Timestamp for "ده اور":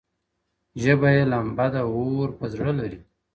1.73-2.27